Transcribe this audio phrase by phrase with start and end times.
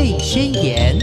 [0.00, 0.98] 贝宣言》。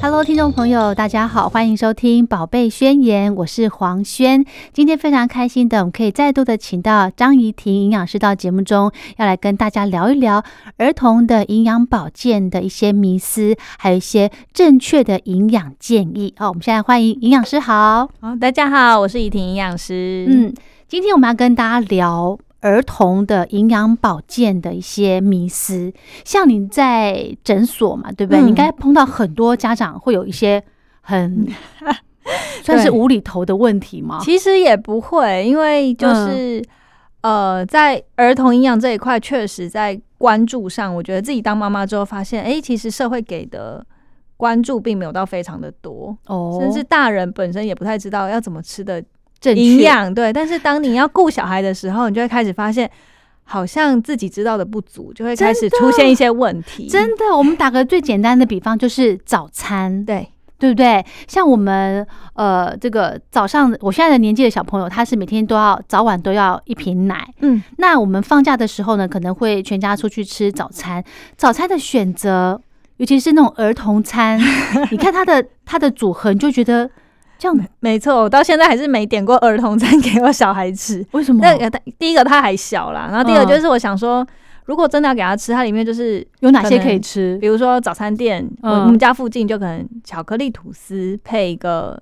[0.00, 4.44] Hello，听众朋友，大家好，欢迎收听《宝贝宣言》，我是黄轩。
[4.72, 10.44] 今天非常开心的，我们可以再度的请到张怡婷营养师到节目中，要来跟大家聊一聊
[10.76, 16.32] 儿童的营养保健的一些迷思，还有一些正确的营养建议。
[16.36, 20.24] 好，我们现在欢迎营养师，好，好，大家好，我是怡婷营养师。
[20.28, 20.54] 嗯，
[20.86, 22.38] 今天我们要跟大家聊。
[22.62, 25.92] 儿童的营养保健的一些迷思，
[26.24, 28.40] 像你在诊所嘛，对不对？
[28.40, 30.62] 你应该碰到很多家长会有一些
[31.00, 31.46] 很
[32.62, 34.20] 算是无厘头的问题吗？
[34.22, 36.64] 其实也不会，因为就是
[37.22, 43.84] 呃，在儿童营养这一块，确实在关注上，我觉得自己当妈妈之后发现，哎，其实社会给的
[44.36, 49.02] 关注并没有到非常的多哦，甚至大人本身也不太知道要怎么吃的。
[49.50, 52.88] 营养对，但是当你要顾小孩的时候，你就会开始发现，
[53.44, 56.86] 好像自己知道的不足，就会开始出现一些问题。
[56.86, 61.04] 真的，我们打个最简单的比方，就是早餐，对对不对？
[61.26, 67.28] 像我们呃，这个早上，我现在的年纪的小朋友，他是每天都要早晚都要一瓶奶。
[67.40, 71.02] 嗯，那我们放假的时候呢，可能会全家出去吃早餐。
[71.36, 72.60] 早餐的选择，
[72.98, 74.40] 尤其是那种儿童餐，
[74.92, 76.88] 你看它的它的组合，你就觉得。
[77.42, 81.04] 这样没错，我到现在还是没点过儿童餐给我小孩吃。
[81.10, 81.40] 为什么？
[81.42, 84.24] 那他第一个他还小啦，然后第二个就是我想说，
[84.66, 87.36] 如果真的要给他吃，它里面就是有哪些可以吃？
[87.40, 92.00] 比如说早餐店，我们家附近就可能巧克力吐司配一个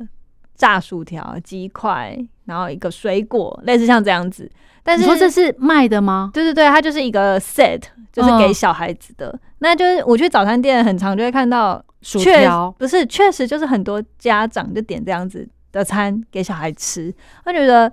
[0.56, 4.46] 炸薯条、鸡块，然后一个水果，类似像这样子。
[4.82, 6.30] 但是说这是卖的吗？
[6.34, 7.80] 对对对，它就是一个 set，
[8.12, 9.40] 就是给小孩子的。
[9.60, 11.82] 那就是我去早餐店很常就会看到。
[12.02, 17.92] 薯条不是，确实就是很多家长就点这样子的餐给小孩吃，他觉得，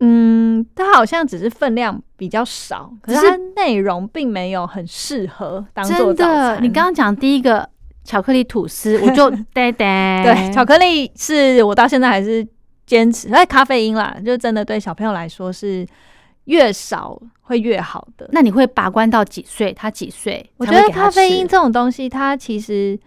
[0.00, 6.60] 嗯，它好像只是分量比较少，可是它内容并没有很适合当做早餐。
[6.60, 7.70] 你刚刚讲第一个
[8.02, 10.24] 巧克力吐司， 我就呆呆。
[10.24, 12.44] 对，巧克力是我到现在还是
[12.86, 15.86] 坚持，因咖啡因啦，就真的对小朋友来说是
[16.48, 17.20] 越少。
[17.40, 18.28] 会越好的。
[18.30, 19.72] 那你会把关到几岁？
[19.72, 20.44] 他几岁？
[20.58, 22.98] 我觉得咖啡因这种东西，它其实。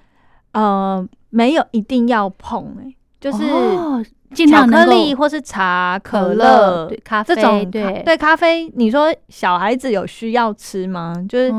[0.53, 3.37] 呃，没有一定要碰哎，就是
[4.45, 7.71] 巧克力或是茶、可乐、咖啡这种。
[7.71, 11.15] 对对，咖啡，你说小孩子有需要吃吗？
[11.29, 11.49] 就是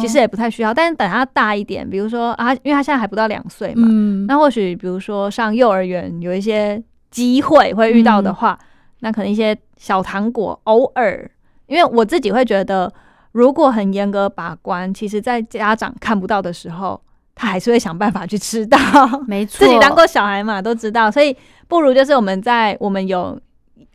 [0.00, 3.86] 其实也不太需要，但是等他大一点，比如说啊，因为他现在还不到两岁嘛，
[4.26, 8.58] 那或许比如说上幼儿园有一些机会会遇到的话，
[9.00, 11.30] 那可能一些小糖果偶尔，
[11.66, 12.92] 因为我自己会觉得，
[13.32, 17.00] 如果很严格把关，其实在家长看不到的时候。
[17.40, 18.76] 他还是会想办法去吃到，
[19.28, 21.36] 没错，自己当过小孩嘛，都知道，所以
[21.68, 23.40] 不如就是我们在我们有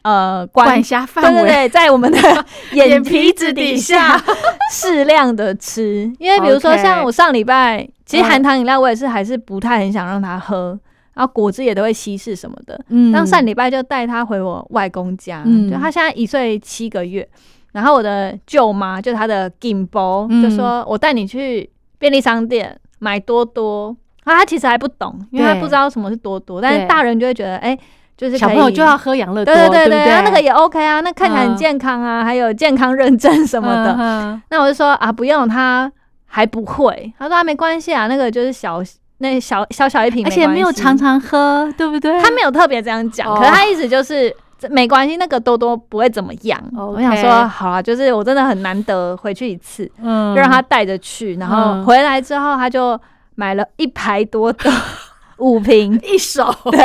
[0.04, 4.18] 呃管辖范围，对对对，在我们的眼皮子底下
[4.72, 10.80] 适量的吃，因为比如说像我上礼拜，其实含糖饮料我也是还是不太很想让他喝，
[11.14, 12.80] 然后果汁也都会稀释什么的。
[12.90, 17.28] 嗯，当上礼拜就带他回我外公家，就他现在一岁七个月，
[17.72, 22.80] 然后我的舅妈就他的金包就说我带你去便利商店。
[23.00, 23.94] 买多多
[24.24, 26.62] 啊，他其实还不懂，因为他不知道什么是多多。
[26.62, 27.78] 但是大人就会觉得，哎，
[28.16, 34.42] 就是小朋友就要喝养乐多，对对对对，那个也 OK 啊，那看起来很健康啊，还有健康认证什么的。
[34.50, 35.92] 那我就说啊，不用，他
[36.26, 37.14] 还不会。
[37.20, 38.82] 他说啊，没关系啊，那个就是小
[39.24, 42.22] 那小小小一瓶，而且没有常常喝，对不对？
[42.22, 44.32] 他没有特别这样讲，可是他意思就是
[44.70, 46.62] 没关系，那个多多不会怎么样。
[46.78, 53.00] 我想说，好啊，就是我真的很难得回去一次，嗯，就让他带着去，然后回来之后他就。
[53.36, 54.70] 买了一排多的
[55.42, 56.80] 五瓶 一手，对，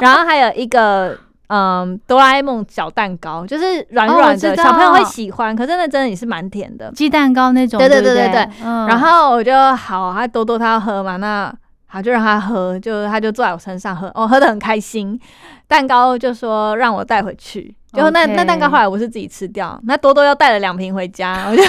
[0.00, 1.16] 然后还有一个
[1.50, 5.54] 嗯哆啦 A 梦小蛋糕，就是软软的，小朋友会喜欢。
[5.54, 7.78] 可是那真的也是蛮甜的，鸡蛋糕那种。
[7.78, 8.48] 对对对对对。
[8.62, 11.52] 然后我就好，他多多他要喝嘛，那
[11.86, 15.18] 好就让他喝，就他就坐在我身上喝，哦，喝的很开心。
[15.66, 21.62] 蛋糕就说让我带回去，就那那蛋糕后来我是自己吃掉， 那多多又带了两瓶回家，我就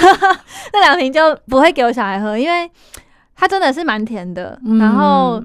[0.72, 2.70] 那两瓶就不会给我小孩喝，因为。
[3.34, 5.42] 它真的是蛮甜的，然后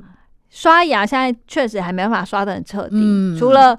[0.52, 3.76] 刷牙现在确实还没办法刷的很彻底，除了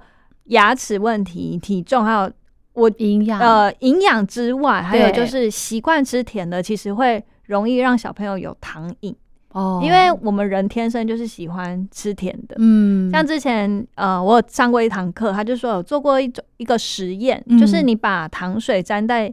[0.48, 2.30] 牙齿问题、体重还有
[2.74, 3.40] 我营养。
[3.40, 9.16] 呃营养之外，还有就是习惯吃甜的，其实会容易让小朋友有糖瘾。
[9.52, 9.80] 哦。
[9.82, 19.32] 因为我们人天生就是喜欢吃甜的，嗯，像之前呃我上过一堂课，他就说有做过一种一个实验，就是你把糖水沾在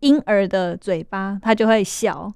[0.00, 2.32] 婴儿的嘴巴，他就会笑，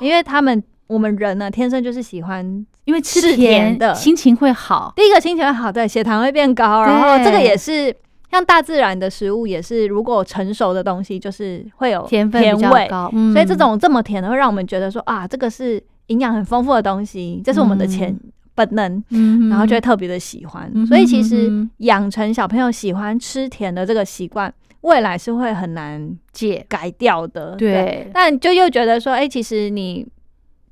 [0.00, 0.62] 因为他们。
[0.86, 2.44] 我们人呢，天生就是喜欢，
[2.84, 4.92] 因为吃甜的，心情会好。
[4.94, 7.94] 第一个心情会好，对，血糖会变高，然后这个也是
[8.30, 13.32] 像大自然的食物也是，如果成熟的东西就是会有甜分比较味，高，嗯。
[13.32, 18.16] 所以这种这么甜的会让我们觉得说啊，这个是营养很丰富的东西，这是我们的潜
[18.54, 20.70] 本能，嗯然后就会特别的喜欢。
[20.74, 24.52] 嗯所以其实养成小朋友喜欢吃甜的这个习惯，
[24.82, 26.64] 未来是会很难解。
[26.68, 27.56] 改掉的。
[27.56, 28.08] 对。
[28.14, 30.06] 但就又觉得说，哎、其实你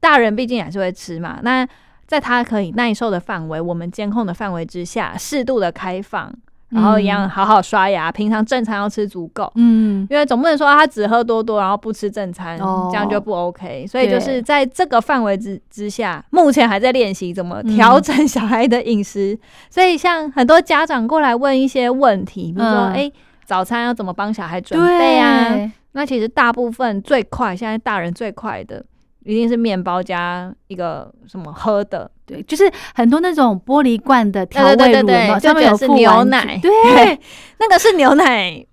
[0.04, 1.66] 大人毕竟还是会吃嘛，那
[2.06, 6.30] 在他可以耐受的范围，我们监控的范围之下，适度的开放，
[6.68, 9.50] 然后一样好好刷牙，平常正餐要吃足够。
[9.54, 13.86] 嗯因为总不能说他只喝多多，然后不吃正餐，哦这样就不 OK。
[13.86, 19.38] 所以就是在这个范围之之下，目前还在练习怎么调整小孩的饮食。
[19.70, 23.10] 所以像很多家长过来问一些问题，比如说，嗯哎、
[23.46, 25.72] 早餐要怎么帮小孩准备啊？
[25.92, 28.84] 那其实大部分最快，现在大人最快的
[29.24, 37.18] 一定是面包加一个什么喝的，对，就是很多那种玻璃罐的调味乳，上面有是附牛奶对，
[37.58, 38.64] 那个是牛奶。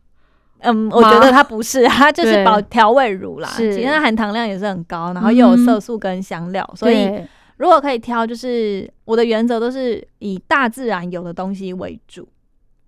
[0.63, 3.49] 嗯，我觉得它不是， 它就是保调味乳啦。
[3.49, 7.09] 是其实它含糖量也是很高，然后又有色素跟香料，所以
[7.57, 12.29] 如果可以挑，就是我的原则都是以大自然有的东西为主。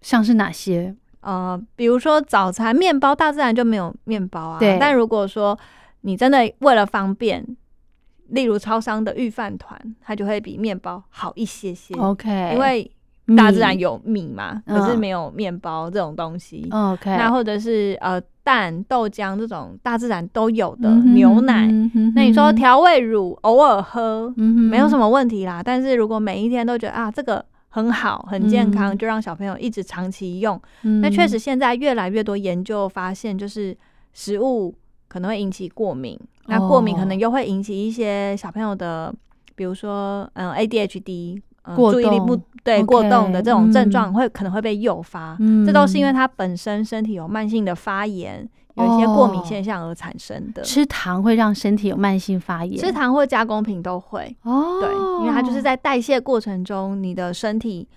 [0.01, 0.93] 像是哪些？
[1.21, 4.59] 呃，比如说早餐面包，大自然就没有面包啊。
[4.59, 5.57] 对但如果说
[6.03, 7.45] 你真的为了方便，
[8.29, 12.89] 例如超商的预饭团，它就会比面包好一些些，OK，因为
[13.37, 16.67] 大自然有米嘛，嗯可是没有面包这种东西。
[16.71, 21.67] OK，那或者是呃蛋、豆浆这种大自然都有的、嗯牛奶。
[21.67, 25.63] 嗯那你说调味乳偶尔喝，嗯没有什么问题啦。
[25.63, 30.61] 但是如果每一天都觉得啊这个很好、很健康，嗯就让小朋友一直长期用。
[30.81, 33.75] 嗯那确实现在越来越多研究发现，就是
[34.11, 34.75] 食物
[35.13, 39.13] 可能会引起过敏，那过敏可能又会引起一些小朋友的，
[39.55, 41.35] 比如说嗯 ADHD。
[41.37, 41.43] 嗯
[41.77, 43.89] 注意力不动对过动的这种症嗯。
[43.89, 45.65] 状会可能会被诱发，嗯。
[45.65, 50.61] 这都是因为他本身身体有慢性的发炎，有一些过敏哦现象而产生的。
[50.61, 54.89] 吃糖会让身体有慢性发炎，吃糖或加工品都会，哦，对，
[55.21, 57.87] 因为它就是在代谢过程中，你的身体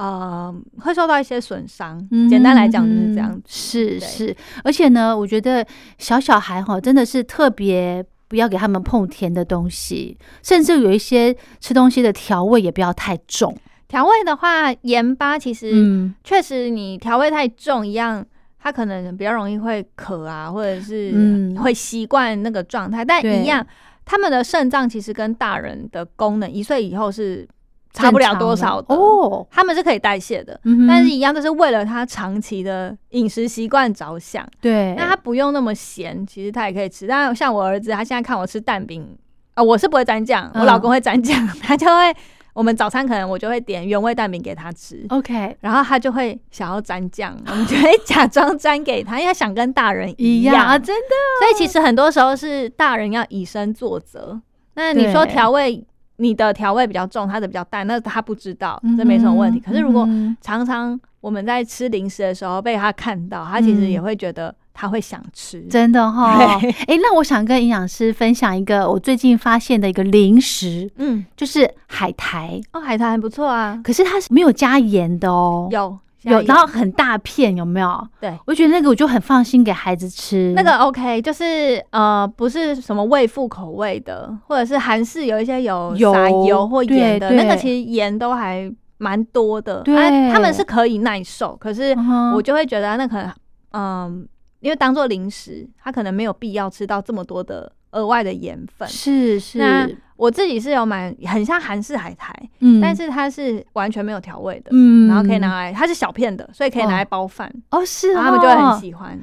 [0.00, 2.00] 呃会受到一些损伤。
[2.10, 3.42] 嗯简单来讲就是这样嗯子。
[3.46, 5.64] 是是，而且呢，我觉得
[5.98, 13.54] 小小孩哈真的是特别不要给他们碰甜的东西，甚至有一些吃东西的调味也不要太重。
[13.88, 18.24] 调味的话，盐巴其实嗯，确实你调味太重一样。
[18.62, 23.66] 他可能比较容易会渴啊，或者是嗯会习惯那个状态，但一样，
[24.04, 27.48] 他们的肾脏其实跟大人的功能一岁以后是
[27.92, 34.46] 差不了多少的，哦，他们是可以代谢的，嗯但是一样都是为了他长期的饮食习惯着想。
[34.60, 37.06] 对，那他不用那么咸，其实他也可以吃。
[37.06, 39.16] 但像我儿子，他现在看我吃蛋饼，
[39.54, 42.14] 啊、我是不会沾酱，嗯我老公会沾酱， 他就会，
[42.52, 45.04] 我们早餐可能我就会点原味蛋饼给他吃。
[45.08, 50.54] OK 然后他就会想要沾酱，我们就会假装沾给他，因为他想跟大人一样。
[50.54, 54.40] 样啊，真的所以其实很多时候是大人要以身作则。
[54.74, 55.84] 那你说调味，
[56.20, 59.58] 你的调味比较重，他的比较淡，那他不知道，嗯这没什么问题。
[59.58, 65.60] 可是如果嗯常常我们在吃零食的时候被他看到，他其实也会觉得他会想吃。
[65.62, 78.08] 真的哈，哦哎，那我想跟营养师分享一个我最近发现的一个零食，嗯，就是海苔，哦，海苔还不错啊，可是它是没有加盐的哦，有有，然后很大片，有没有？
[78.20, 78.36] 对。
[78.46, 80.52] 我觉得那个我就很放心给孩子吃。
[80.54, 89.80] 那个 OK，就是呃，不是什么味富口味的，或者是韩式有一些有油撒油或盐的，那个其实盐都还蛮多的。
[89.82, 91.96] 对啊他们是可以耐受，可是
[92.34, 93.32] 我就会觉得那可能
[93.72, 94.28] 嗯，
[94.60, 98.86] 因为当做零食，他可能没有必要吃到这么多的额外的盐分。
[98.88, 99.88] 是是，那
[100.20, 109.18] 我自己是有买，很像韩式海苔，嗯但是它是完全没有调味的，嗯然后可以拿来，它是小片的，所以可以拿来包饭，哦是哦，他们就会很喜欢。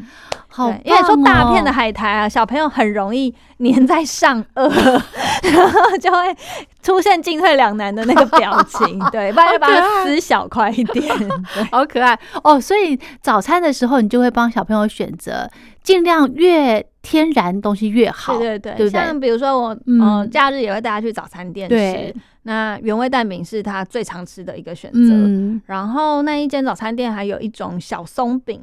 [0.49, 4.67] 好对，因为说大片的哦海苔啊，小朋友很容易粘在上颚，
[5.53, 6.35] 然后就会
[6.81, 8.97] 出现进退两难的那个表情。
[9.11, 11.05] 对，不然就把它撕小块一点。
[11.71, 12.59] 好可爱哦。
[12.59, 15.47] 所以早餐的时候，你就会帮小朋友选择
[15.87, 18.37] 尽量越天然东西越好。
[18.37, 22.13] 对对对，对对像比如说我，嗯呃，假日也会带他去早餐店吃。
[22.43, 24.99] 那原味蛋饼是他最常吃的一个选择。
[24.99, 28.61] 嗯，然后那一间早餐店还有一种小松饼，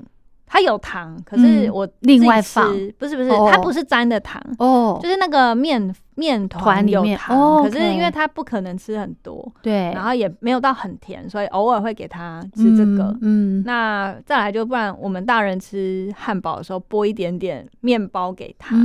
[0.54, 1.70] 它有糖，可是嗯。
[1.74, 2.70] 我另外吃放。
[2.96, 3.50] 不是不是，哦。
[3.50, 13.06] 它不是沾的糖，哦，就是那个面面团团有糖，哦可是因为它不可能吃很多，对，然后也没有到很甜，所以偶尔会给他吃这个。
[13.22, 13.62] 嗯，嗯。
[13.66, 18.76] 那再来就不然，我们大人吃汉堡的时候拨一点点面包给他，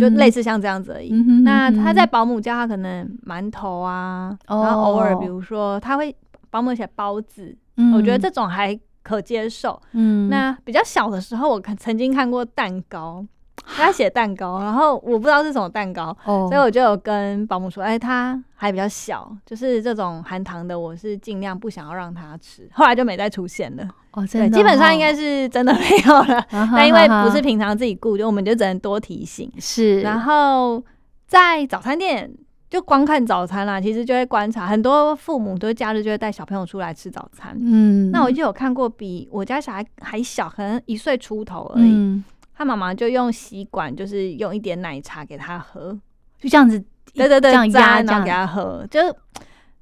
[0.00, 1.12] 就类似像这样子而已。
[1.44, 6.12] 那他在保姆家，他可能馒头啊，哦然后偶尔比如说他会
[6.50, 8.76] 保姆写包子，哼我觉得这种还
[9.08, 9.80] 可接受。
[9.92, 13.24] 嗯，那比较小的时候，我看曾经看过蛋糕，
[13.64, 22.68] 他写蛋糕，然后我不知道是什么蛋糕，哦所以我就有跟保姆说，哎、他还比较小，就是这种含糖的，我是尽量不想要让他吃。
[22.72, 26.44] 后来就没再出现了，哦，对，真的基本上应该是，真的没有了。
[26.52, 29.50] 但但因为不是平常自己顾，就我们就只能多提醒。
[29.58, 30.82] 是，然后
[31.26, 32.30] 在早餐店
[32.70, 37.56] 就光看早餐啦，其实就会观察很多父母都假日就会带小朋友出来吃早餐。
[37.60, 41.90] 嗯，那我就有看过比我家小孩还小，可能一岁出头而已。
[41.90, 42.22] 嗯，
[42.54, 45.98] 他妈妈就用吸管，就是用一点奶茶给他喝，
[46.38, 46.78] 就这样子，
[47.14, 49.14] 对对对，这样压沾然后给，他喝，就是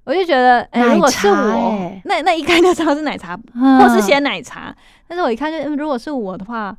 [0.04, 4.72] 我就觉得，哎、奶如果是我，欸那那一看就知道是奶茶， 或或是鲜奶茶。
[5.08, 6.76] 但是我一看就，嗯如果是我的话，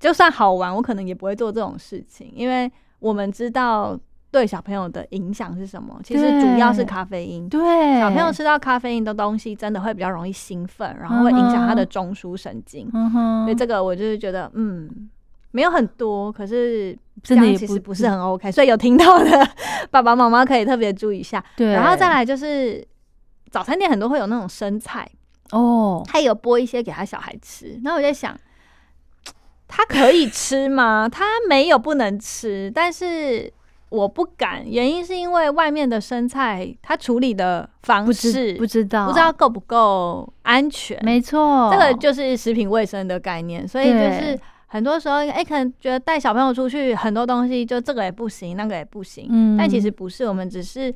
[0.00, 3.96] 就算好玩，我可能也不会做这种事情，因为我们知道
[4.30, 5.98] 对小朋友的影响是什么。
[6.04, 12.90] 其实主要是咖啡因，对小朋友吃到咖啡因的东西，真的会比较容易兴奋，然后会影响他的中枢神经。
[12.92, 15.08] 嗯哼，所以这个我就是觉得，嗯，
[15.52, 18.52] 没有很多，可是这样其实不是很 OK。
[18.52, 19.48] 所以有听到的
[19.90, 21.42] 爸爸妈妈可以特别注意一下。
[21.56, 22.86] 对，然后再来就是
[23.50, 25.10] 早餐店很多会有那种生菜，
[25.52, 27.80] 哦，他有剥一些给他小孩吃。
[27.82, 28.38] 然后我在想，
[29.66, 31.08] 他可以吃吗？
[31.10, 33.50] 他没有不能吃，但是。
[33.90, 40.98] 我不敢，原因是因为外面的生菜，它处理的方不式知不知道，不知道够不够安全。
[41.02, 50.94] 没错，这个就是食品卫生的概念，所以就是很多时候，哎、可能觉得带小朋友出去很多东西，就这个也不行，那个也不行，嗯，但其实不是，我们只是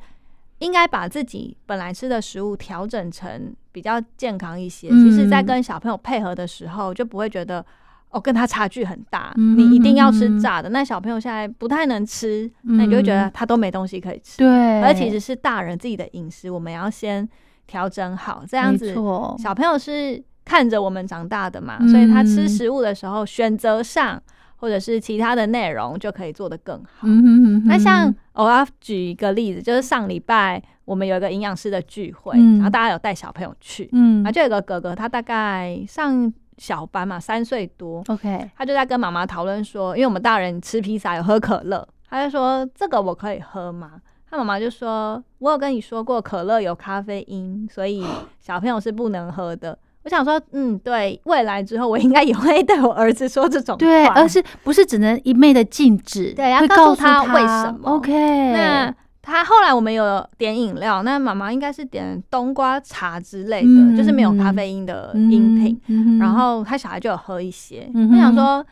[0.59, 4.89] 应该把自己本来吃的食物调整成比较健康一些。
[4.91, 7.65] 嗯其实，在跟小朋友配合的时候，就不会觉得。
[8.13, 10.69] 哦，跟他差距很大，嗯你一定要吃嗯炸的。
[10.69, 14.37] 那小朋友现在不太能吃，那你就会觉得他都没东西可以吃。
[14.37, 17.27] 对，而其实是大人自己的饮食，我们要先
[17.65, 24.21] 调整好，这样子错小朋友是看着我们长大的嘛，嗯所以他吃食物的时候，选择上
[24.57, 27.07] 或者是其他的内容就可以做得更好。
[27.07, 43.93] 嗯哼哼哼那像我要举一个例子，就是上礼拜我们有一个营养师的聚会，嗯然后大家有带小朋友去，嗯啊，就有个哥哥，他大概上小班嘛，三岁多，OK，他就在跟妈妈讨论说，因为我们大人吃披萨有喝可乐，他就说这个我可以喝吗？
[44.29, 48.03] 他妈妈就说，我有跟你说过可乐有咖啡因，所以
[48.39, 49.77] 小朋友是不能喝的。
[50.03, 57.89] 我想说，嗯，对，未来之后我应该也会对我儿子说这种话，对，而是不是只能一昧的禁止，对要会告诉他他为什么。
[57.89, 58.11] OK，
[58.51, 58.93] 那
[59.25, 65.79] 他后来我们有点饮料，那妈妈应该是点冬瓜茶之类的，嗯就是没有咖啡因的饮品。
[65.87, 68.63] 嗯，然后他小孩就有喝一些，我想说，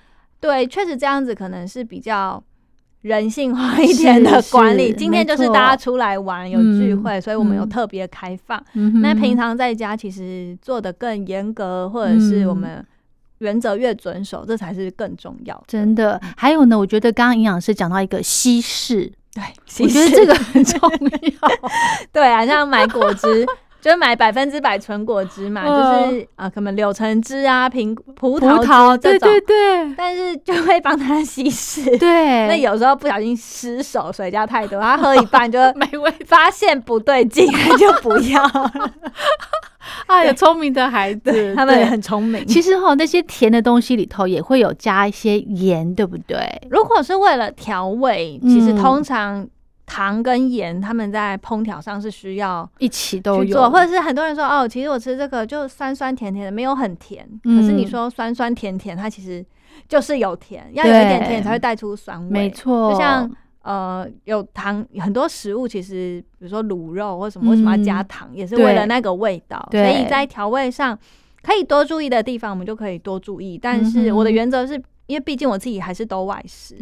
[0.42, 2.44] 对，确实这样子可能是比较
[3.04, 4.90] 人性化一点的管理。
[4.90, 8.62] 是今天就是大家出来玩有聚嗯会，所以我们有嗯特别开放。
[8.74, 12.86] 嗯那平常在家其实做的更严格，或者是我嗯们
[13.42, 15.64] 原则越遵守，这才是更重要的。
[15.68, 19.44] 真的，还有呢，我觉得刚刚营养师讲到一个稀释，对，
[19.84, 21.50] 我觉得这个很重要。
[22.14, 23.46] 对啊，像买果汁。
[23.82, 31.98] 就是买百分之百纯果汁嘛，嗯就是啊，可能柳橙汁啊、苹葡葡萄汁这种，对对但是就会帮他稀释。
[31.98, 38.94] 对，那有时候不小心失手，水加太多，他喝一半就 没味发现不对劲，就不要了。
[40.08, 42.46] 啊，有聪明的孩子， 他们也很聪明。
[42.46, 46.38] 其实哈，那些甜的东西里头也会有加一些盐，对不对？
[46.70, 49.48] 如果是为了调味，嗯其实通常
[49.86, 57.28] 糖跟盐他们在烹调上是需要一起都有，做，或者是很多人说哦，其实我吃这个就酸酸甜甜的，没有很甜。
[57.44, 59.46] 嗯可是你说酸酸甜甜，它其实
[59.90, 62.30] 就是有甜，要有一点甜才会带出酸味。
[62.30, 63.30] 没错，就像
[63.64, 69.68] 呃，有糖很多食物，其实比如说卤肉或什么，为什么要加糖，也是为了那个味道。
[69.72, 70.98] 所以在调味上
[71.44, 73.58] 可以多注意的地方，我们就可以多注意。
[73.58, 74.74] 但是我的原则是，
[75.06, 76.76] 因为毕竟我自己还是都外食，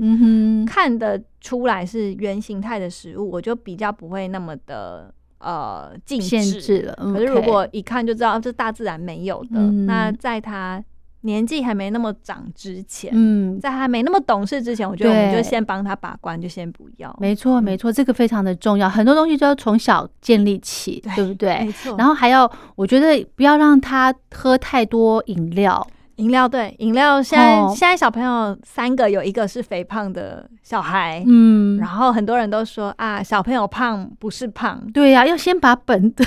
[0.66, 6.62] 看得出来是原形态的食物，我就比较不会那么的呃禁限止。
[6.62, 6.94] 制了。
[7.14, 10.82] 可是如果一看就知道这大自然没有的，嗯那在他
[11.22, 17.16] 年纪还没那么长之前，嗯，在他没那么懂事之前，我觉得我们就先帮他把关，就先不要。
[17.20, 21.60] 没错没错，这个非常的重要，很多东西都要从小建立起，对对不对？
[21.66, 21.98] 没错。
[21.98, 25.86] 然后还要，我觉得不要让他喝太多饮料，
[26.20, 36.24] 饮料对饮料，现在、哦现在小朋友三个有一个是肥胖的小孩，嗯然，后很多人都说啊，小朋友胖不是胖，对呀、要先把本的，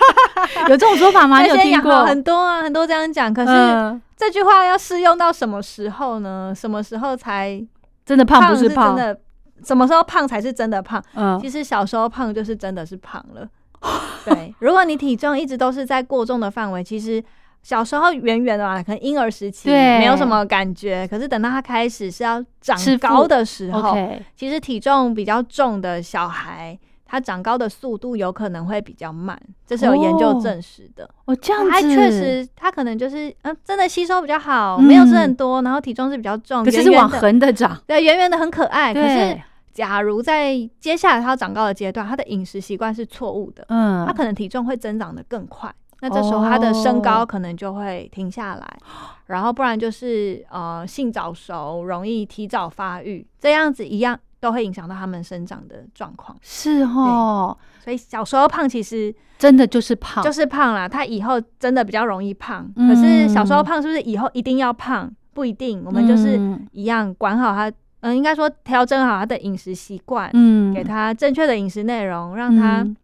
[0.68, 1.42] 有这种说法吗？
[1.42, 2.04] 你有听过？
[2.04, 3.32] 很多啊，很多这样讲。
[3.32, 6.52] 可是、嗯这句话要适用到什么时候呢？
[6.52, 7.64] 什么时候才
[8.04, 8.96] 真的胖不是胖？
[8.96, 9.20] 真的？
[9.64, 11.00] 什么时候胖才是真的胖？
[11.14, 13.46] 嗯其实小时候胖就是真的是胖了。
[14.24, 17.22] 对，如果你体重一直都是在过重的范围，其实
[17.68, 19.98] 小时候圆圆的嘛，可能婴儿时期对。
[19.98, 23.94] 没有什么感觉，可是等到他开始是要长高的时候
[24.34, 31.06] 其实体重比较重的小孩，他长高的速度有可能会比较慢，这是有研究证实的。
[31.26, 34.84] 哦，这样子，他确，实，他可能就是嗯，真的吸收比较好，嗯。
[34.84, 38.94] 没有吃很多，然后体重是比较重，可是是往横的长，对，圆圆的很可爱。
[38.94, 39.38] 可是，
[39.74, 44.06] 假如在接下来他要长高的阶段，他的饮食习惯是错误的，嗯。
[44.06, 45.70] 他可能体重会增长的更快。
[46.00, 48.78] 那这时候他的身高可能就会停下来，
[49.26, 56.36] 然后不然就是呃性早熟，容易提早发育，这样子一样都会影响到他们生长的状况。
[56.40, 62.70] 是哦，所以小时候胖其实真的就是胖，就是胖啦，他以后真的比较容易胖。
[62.76, 65.10] 嗯可是小时候胖是不是以后一定要胖？
[65.34, 72.96] 不一定，我们就是嗯一样管好他，嗯、应该说调整好他的饮食习惯，嗯给他正确的饮食内容，让他、嗯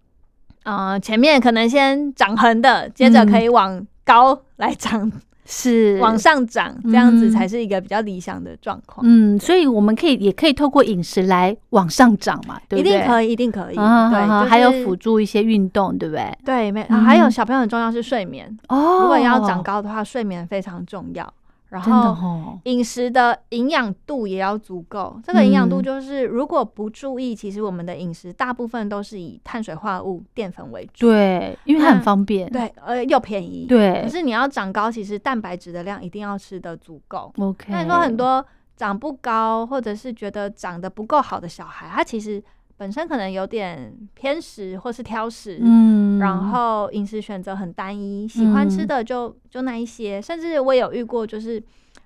[0.64, 5.10] 呃前面可能先长横的，接着可以往高来长，
[5.46, 9.04] 是往上涨，这样子嗯才是一个比较理想的状况。
[9.06, 12.94] 嗯，所以我们可以也可以透过饮食来往上涨嘛，对不对？
[12.94, 13.76] 一定可以，一定可以。
[13.76, 16.38] 啊对，就是啊还有辅助一些运动，对不对？
[16.44, 18.46] 对，没、嗯还有小朋友很重要是睡眠。
[18.68, 21.30] 哦，如果要长高的话，睡眠非常重要。
[21.68, 25.20] 然后哦，饮食的营养度也要足够。
[25.24, 31.08] 这个营养度嗯就是，如果不注意，其实我们的饮食大部分都是以碳水化合物、淀粉为主。
[31.08, 33.66] 对，因为它很方便，对，呃，又便宜。。
[33.66, 37.32] 对可是你要长高，其实蛋白质的量一定要吃的足够。
[37.38, 37.66] ，OK。
[37.72, 38.44] 那你说很多
[38.76, 42.42] 长不高，或者是觉得长得不够好的小孩，他其实
[42.76, 48.86] 本身可能有点偏食或是挑食，嗯，然后饮食选择很单一，喜欢吃嗯。
[48.86, 51.62] 的就就那一些，甚至我也有遇过，就是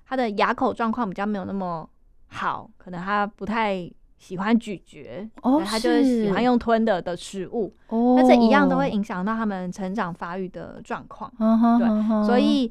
[0.07, 1.89] 他的牙口状况比较没有那么
[2.27, 11.33] 好，可能他不太喜欢咀嚼，哦，他就是喜欢用吞的的食物，哦，那这一样都会影响到他们成长发育的状况。
[11.79, 12.71] 对所以，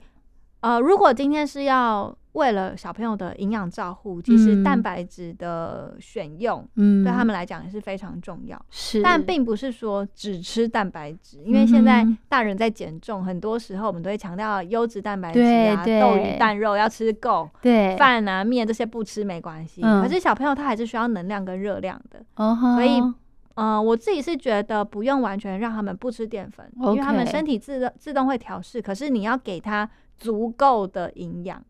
[0.60, 4.64] 呃，如果今天是要为了小朋友的营养照护，其实嗯。
[4.68, 8.62] 蛋白质的选用、嗯，对他们来讲也是非常重要。
[8.70, 19.82] 是，但并不是说只吃蛋白质，因为现在大人在减重，很多时候我们都会强调优质蛋白质啊，豆鱼蛋肉要吃够，对，饭啊面这些不吃没关系。
[19.84, 20.04] 嗯。
[20.04, 23.02] 可是小朋友他还是需要能量跟热量的，嗯哼，所以
[23.56, 31.64] 呃，我自己是觉得不用完全让他们不吃淀粉，因为他们身体自动自动会调试，可是你要给他足够的营养，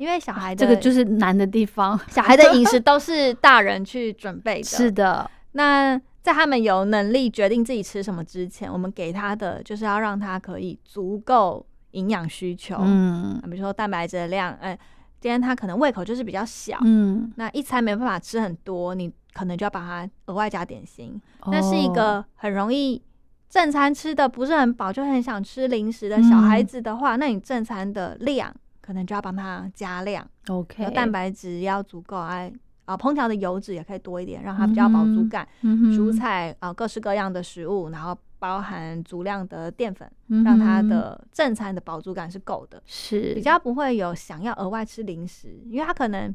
[0.00, 13.38] 因为小孩的这个就是难的地方，小孩的饮食 都是大人去准备的，是的，那在他们有能力决定自己吃什么之前，我们给他的就是要让他可以足够营养需求，嗯。
[13.42, 14.74] 啊比如说蛋白质的量，哎、
[15.20, 21.20] 今天他可能胃口就是比较小，嗯，那一餐没办法吃很多，你可能就要把它额外加点心。
[21.48, 23.02] 那是一哦个很容易
[23.50, 26.66] 正餐吃的不是很饱，就很想吃零食的小孩嗯。
[26.66, 32.52] 子的话，那你正餐的量可能就要帮他加量，OK，蛋白质要足够，哎。
[32.86, 35.46] 啊，烹调的油脂也可以多一点，让它比较饱足感。
[35.60, 43.32] 嗯蔬菜啊、各式各样的食物，然后包含足量的淀粉，嗯让它的正餐的饱足感是够的，是。
[43.32, 46.34] 比较不会有想要额外吃零食，因为他可能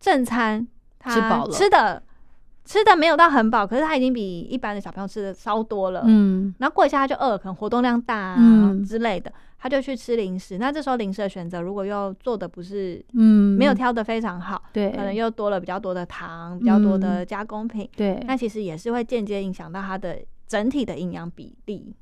[0.00, 0.66] 正餐
[0.98, 1.52] 他吃饱了。
[1.52, 2.02] 吃的
[2.64, 6.52] 吃的没有到很饱，可是他已经比一般的小朋友吃的稍多了，嗯。
[6.58, 8.84] 然后过一下他就饿，可能活动量大啊、嗯。
[8.84, 10.58] 之类的，他就去吃零食。
[10.58, 17.88] 那这时候零食的选择如果又做的不是嗯，没有挑的非常好，对，可能又多了比较多的糖，比较多的加工品。
[17.96, 18.20] 对。
[18.26, 21.94] 那其实也是会间接影响到它的整体的营养比例。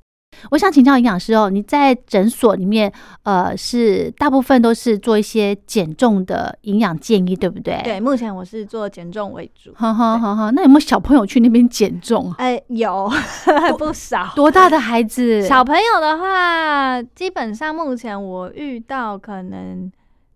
[0.51, 2.91] 我想请教营养师哦，你在诊所里面，
[3.25, 7.81] 呃，是大部分都是做一些减重的营养建议，对不对？
[7.85, 9.73] 对，，目前我是做减重为主。
[9.75, 10.51] 哈哈哈哈。
[10.51, 12.37] 那有没有小朋友去那边减重啊？
[12.39, 13.11] 哎、有
[13.79, 14.33] 不少。
[14.35, 15.47] 多大的孩子？
[15.47, 19.91] 小朋友的话，基本上目前我遇到可能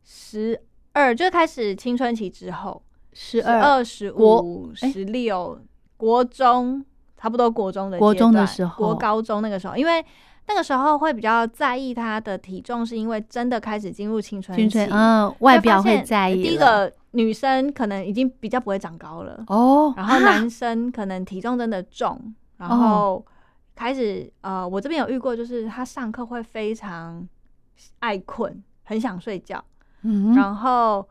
[0.04, 0.60] 十
[0.92, 5.58] 二，就开始青春期之后，十十二，二、十五、哎十六，
[5.96, 6.84] 国中
[7.24, 10.04] 差不多国中的国中的时候国高中那个时候，因为
[10.46, 16.42] 那个时候会比较在意他的体重，是因为真的开始进入青春期，青春，嗯，外表会在意。
[16.42, 23.26] 第一个女生可能已经比较不会长高了，哦，然后啊男生可能体重真的重，然哦后
[23.74, 27.26] 开始呃，我这边有遇过，就是他上课会非常
[28.00, 29.64] 爱困，很想睡觉，
[30.02, 31.08] 嗯，然后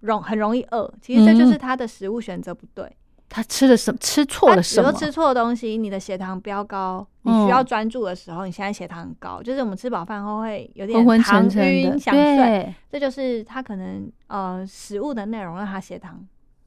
[0.00, 0.90] 容很容易饿。
[1.02, 2.90] 其实这就是嗯他的食物选择不对，
[3.34, 3.98] 他吃了什么？
[4.00, 4.84] 吃错他了什么？
[4.84, 16.24] 比如说吃错的东西，你的血糖飙高，你需要专注的时候，你现在血糖很高，就是我们吃饱饭后会有点昏昏沉沉想睡，对，这就是他可能呃食物的内容让他血糖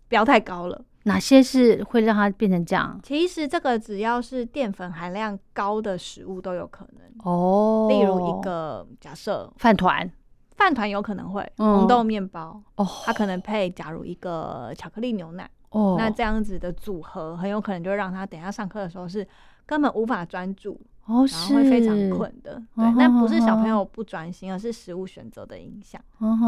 [0.09, 0.83] 飙太高了。
[1.03, 2.99] 哪些是会让它变成这样？
[3.01, 7.87] 其实这个只要是淀粉含量高的食物都有可能哦。
[7.89, 10.11] 例如一个假设饭团，
[10.57, 19.27] 饭团有可能会红豆面包哦，它可能配假如一个巧克力牛奶哦，那这样子的组合很有可能就让他等下上课的时候是
[19.65, 22.61] 根本无法专注哦，然后会非常困的。
[22.75, 26.01] 对，那不是小朋友不专心，而是食物选择的影响。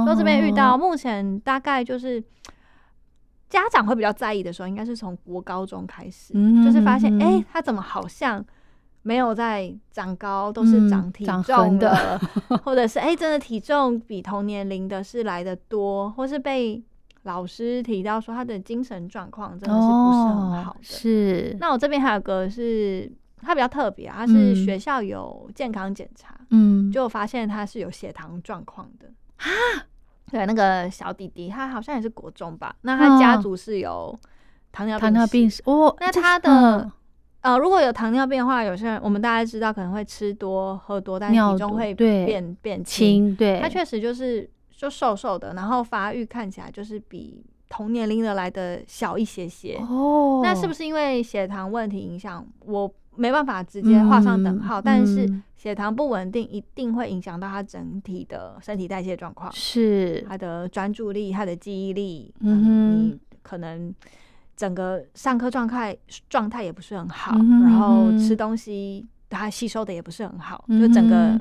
[0.06, 2.24] 说这边遇到目前大概就是。
[3.50, 8.46] 家长会比较在意的时候，应该是从国高中开始，就是发现，哎，他怎么好像
[9.02, 12.22] 没有在长高，都是长体重的，
[12.64, 16.80] 或者是哎，真的体重比同年龄的是来的多，或是被
[17.24, 20.80] 老师提到说他的精神状况真的是不是很好的。
[20.82, 21.58] 是。
[21.60, 29.46] 那我这边还有个是，他比较特别，他是学校有健康检查，嗯，就发现他是有血糖状况的啊。
[30.32, 32.76] 对，那个小弟弟，他好像也是国中吧？
[32.82, 34.16] 那他家族是有
[34.72, 35.96] 糖尿病糖尿病史哦。
[36.00, 36.92] 那他的
[37.42, 43.36] 呃，如果有糖尿病的话，有些人我们大家知道可能会吃多喝多，但是体重会变变轻。
[43.36, 44.48] 对，他确实就是
[44.80, 49.76] 就瘦瘦的，然后发育看起来就是比同年龄的来的小一些些。
[49.82, 52.48] 哦，那是不是因为血糖问题影响？
[52.66, 55.30] 我没办法直接画上等号，但是。
[55.60, 63.94] 血糖不稳定一定会影响到他整体的身体代谢状况，是他的专注力、他的记忆力，嗯，你可能
[64.56, 65.94] 整个上课状态
[66.30, 71.38] 状态也不是很好，然后吃东西他吸收的也不是很好，就整个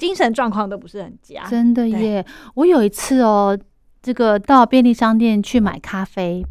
[0.00, 1.44] 精神状况都不是很佳。
[1.44, 2.24] 真的耶！
[2.54, 3.56] 我有一次哦，
[4.02, 6.44] 这个到便利商店去买咖啡，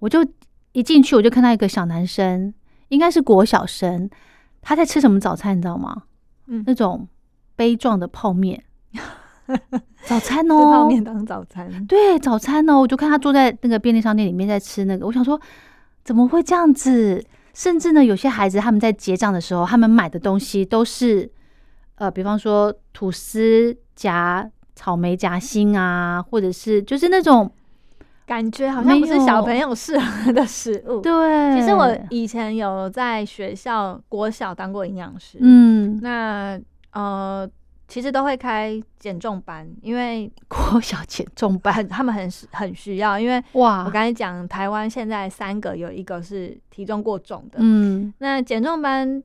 [0.00, 0.26] 我就
[0.72, 2.52] 一进去我就看到一个小男生，
[2.88, 4.10] 应该是国小生，
[4.60, 6.02] 他在吃什么早餐，你知道吗？
[6.48, 7.08] 嗯那种
[7.54, 8.62] 杯状的泡面，
[10.04, 15.40] 早餐哦，泡面当早餐，对，早餐哦，我就看他坐在那个便利商店里面在吃那个，我想说
[16.04, 17.24] 怎么会这样子？
[17.54, 21.30] 甚至呢，有些孩子他们在结账的时候，他们买的东西都是
[21.96, 27.50] 呃，比方说吐司夹草莓夹心啊，或者是就是那种。
[28.26, 31.00] 感觉好像不是小朋友适合的食物。
[31.00, 35.38] 对，其实我以前有在学校国小当过营养师。
[35.40, 37.48] 嗯，那呃，
[37.86, 43.16] 其实都会开减重班，因为 国小减重班他们很很需要。
[43.16, 47.58] 因为哇，我刚才讲台湾现在三个有一个是体重过重的。
[47.60, 49.22] 嗯，那减重班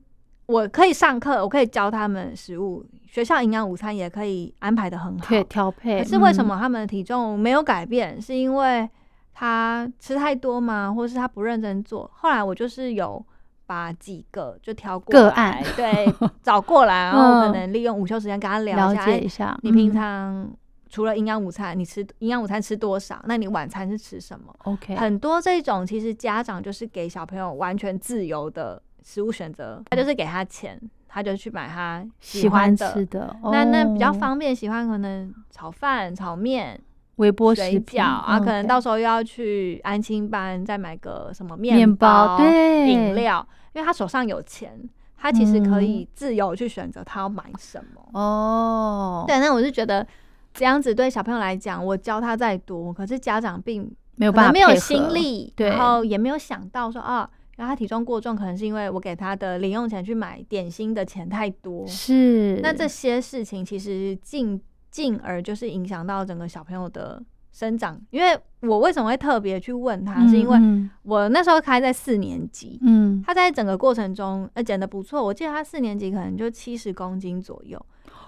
[0.52, 2.84] 我可以上课，我可以教他们食物。
[3.06, 5.98] 学校营养午餐也可以安排的很好，可以调配。
[6.02, 8.20] 可是为什么他们的体重没有改变？
[8.20, 8.88] 是因为
[9.34, 10.92] 他吃太多吗？
[10.92, 12.10] 或是他不认真做？
[12.14, 13.22] 后来我就是有
[13.66, 16.10] 把几个就挑过个案，对，
[16.42, 20.50] 找过来，然后 可能利用午休时间跟他聊一下，你平常
[20.88, 23.20] 除了营养午餐，你吃营养午餐吃多少？
[23.26, 30.80] 那你晚餐是吃什么？OK，很多这种其实家长就是给小朋友完全自由的食物选择，他就是给他钱。
[31.14, 36.80] 他就去买他喜欢吃的，那那比较方便，喜欢可能炒饭、炒面、
[37.16, 44.72] 微波水饺啊，可能到时候又要去安亲班再买个什么面包、对饮料，因为他手上有钱，
[45.18, 48.18] 他其实可以自由去选择他要买什么。
[48.18, 50.06] 哦，对，那我是觉得
[50.54, 53.82] 这样子对小朋友来讲，我教他再多，可是家长并
[54.16, 57.28] 没有办法，没有心力，然后也没有想到说啊。
[57.56, 61.86] 然后他体重过重，可能是因为我给他的零用钱去买点心的钱太多。
[61.86, 64.60] 是，那这些事情其实进
[64.90, 68.00] 进而就是影响到整个小朋友的生长。
[68.10, 70.58] 因为我为什么会特别去问他，是因为
[71.02, 77.78] 我那时候开在四年级，嗯，他在整个过程中呃减的不错，我记得他四年级可能就七十公斤左右。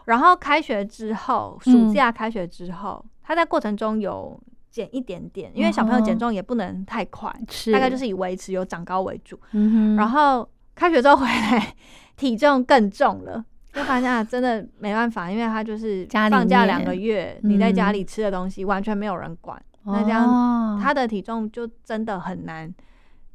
[0.05, 4.39] 然后开学之后，暑假开学之后，他在过程中有。
[4.75, 7.33] 减一点点，因为小朋友减重也不能太快，
[7.73, 9.39] 大概就是以维持有长高为主。
[9.97, 11.77] 然后开学之后回来，
[12.17, 22.75] 体重更重了，就发现啊，真的没办法，因为他就是放假两个月，你在家里吃的东西完全没有人管，那这样他的体重就真的很难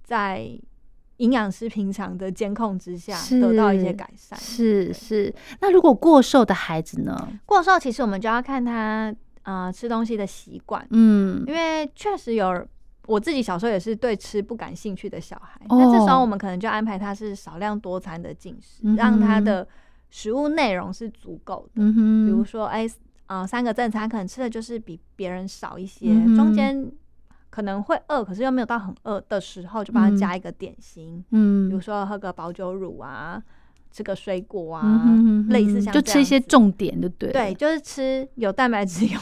[0.04, 0.45] 在
[1.15, 4.38] 营养师平常的监控之下得到一些改善。
[4.38, 7.30] 是是，那如果过瘦的孩子呢？
[7.45, 9.15] 过瘦其实我们就要看他。
[9.49, 12.67] 啊，吃东西的习惯，嗯，因为确实有
[13.07, 19.67] 我自己小时候也是对吃不感兴趣的小孩，那这时候我们可能就安排他是少量多餐的进食，让他的
[20.12, 21.81] 食物内容是足够的。
[21.81, 22.88] 嗯比如说，哎，
[23.25, 26.91] 啊，三个正餐可能吃的就是比别人少一些，中间
[27.49, 33.41] 可能会饿，可是又没有到很饿的时候，就帮他加一个点心，嗯，比如说喝个保酒乳啊。
[33.91, 35.06] 吃个水果啊，
[35.49, 37.32] 类似像就吃一些重点，对不对？
[37.32, 39.19] 对，就是吃有蛋白质、有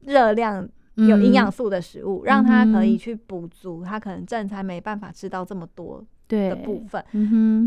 [0.00, 7.04] 热量有营养素的食物，让他可以去补足他可能正餐没办法吃到这么多的部分。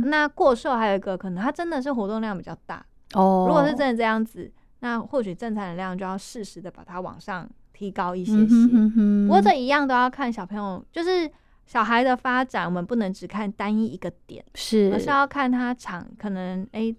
[0.06, 2.86] 那过瘦还有一个可能，他真的是活动量比较大。
[3.14, 8.56] 哦，如果是真的这样子，那或许正餐的量就要适时的把它往上提高一些些。
[8.72, 9.28] 嗯哼。
[9.28, 11.30] 不过这一样都要看小朋友，就是
[11.66, 16.96] 小孩的发展，我们不能只看单一一个点，是而是要看他长可能诶。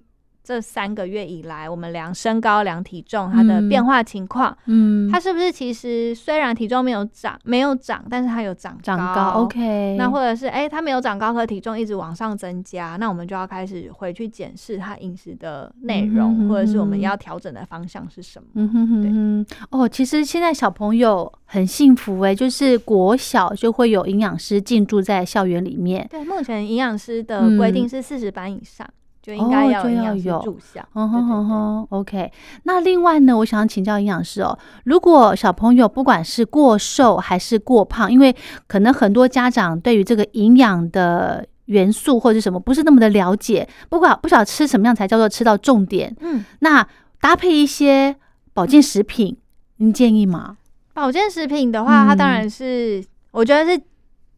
[0.47, 9.97] 这三个月以来，我们量身高、量体重，它的变化情况，嗯，它是不是其实虽然体重没有长，没有长，但是它有长长高，OK。
[9.99, 18.47] 那或者是哎，它没有长高，和体重一直往上增加，那我们就要开始回去检视它饮食的内容，或者是我们要调整的方向是什么？
[18.55, 19.47] 嗯哼哼哼。
[19.71, 26.07] 哦，其实现在小朋友很幸福哎，就是国小就会有营养师进驻在校园里面。
[26.09, 28.87] 对，目前营养师的规定是四十班以上。
[29.27, 30.57] 就应该要要有
[30.95, 32.31] 嗯哼哼哼，OK。
[32.63, 38.33] 那另外呢，我想请教营养师哦，如果小朋友不管是过瘦还是过胖，因为
[38.69, 46.87] 可能很多家长对于这个营养的元素或者什么不是那么的了解，不管不晓得吃什么样才叫做吃到重点，嗯，那
[47.21, 48.15] 搭配一些
[48.55, 49.37] 保健食品，
[49.79, 50.57] 您建议吗？
[50.95, 53.83] 保健食品的话，它当然是我觉得是。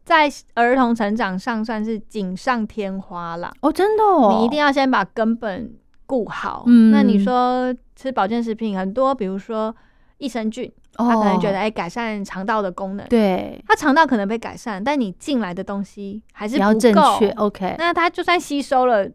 [0.09, 3.53] 在儿童成长上算是锦上添花啦。
[3.61, 5.71] 哦，真的哦，你一定要先把根本
[6.07, 6.63] 顾好。
[6.65, 9.75] 嗯，那你说吃保健食品很多，比如说
[10.17, 17.29] 益生菌，他可能觉得哎改善肠道的功能，对，他肠道可能被改善，但你进来的东西还是不正确。
[17.33, 19.07] OK，那他就算吸收了，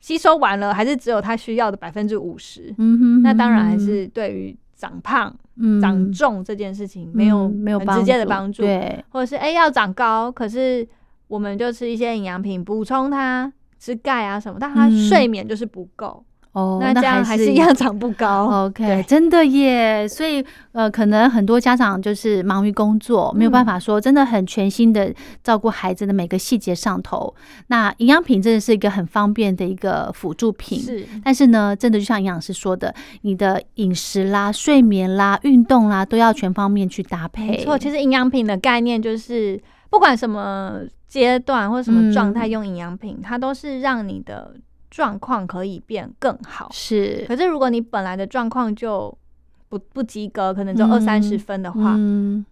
[0.00, 2.74] 吸收完了，还是只有他需要的百分之五十。
[2.78, 4.56] 嗯哼，那当然还是对于。
[4.80, 5.78] 长胖、嗯。
[5.80, 10.86] 长重这件事情没有没有直接的帮助，对，或者是哎要长高，可是
[11.28, 16.24] 我们就吃一些营养品补充它，吃钙啊什么，但它睡眠就是不够。
[16.52, 18.66] 哦，那这样还是一样长不高。
[18.66, 20.06] OK，真的耶。
[20.08, 27.32] 所以呃，可能很多家长就是忙于工作，没有办法说真的很全心的照顾孩子的每个细节上头。
[27.68, 30.80] 那营养品真的是一个很方便的一个辅助品。
[30.80, 37.46] 是，但是呢，真的就像营养师说的，你的饮食啦、睡眠啦、运动啦，都要全方面去搭配。
[37.46, 44.56] 没错，其实营养品的概念就是不管什么阶段或者什么状态用营养品，它都是让你的。
[44.90, 47.24] 状况可以变更好，是。
[47.28, 49.16] 可是如果你本来的状况就
[49.68, 51.94] 不不及格，可能就二三十分的话，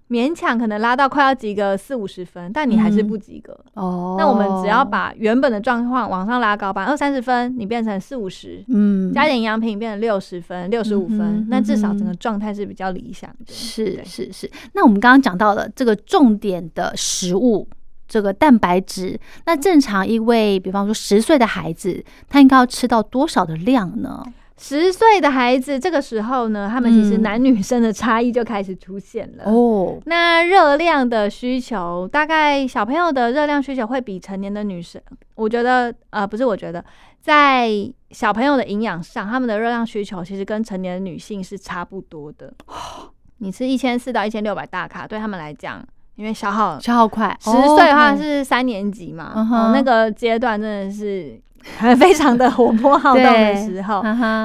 [0.08, 3.58] 勉强可能拉到快要及格四五十分，但你还是不及格。
[3.74, 4.14] 哦。
[4.16, 13.46] 那我们只要把原本的状况往上拉高，把二三十分你变成四五十，嗯，加点营养品变成六十分、六十五分，那至少整个状态是比较理想的。
[13.48, 14.48] 是是是。
[14.74, 17.66] 那我们刚刚讲到了这个重点的食物。
[18.08, 24.24] 这个蛋白质，那正常一位，比方说十岁的孩子，他应该要吃到多少的量呢？
[24.60, 30.00] 十岁的孩子这个时候呢，他们其实男女生的差异就开始出现了哦。
[30.06, 35.00] 那热量的需求，大概小朋友的热量需求会比成年的女生，
[35.36, 36.84] 我觉得呃不是，我觉得
[37.20, 37.70] 在
[38.10, 42.52] 小朋友的营养上，他们的热量需求其实跟成年的女性是差不多的。
[43.38, 45.86] 你吃一千四到一千六百大卡，对他们来讲。
[46.18, 49.32] 因为消耗消耗快，十岁的话是三年级嘛，
[49.72, 51.40] 那个阶段真的是
[51.96, 54.02] 非常的活泼好动的时候，